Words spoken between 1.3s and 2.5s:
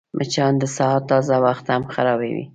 وخت هم خرابوي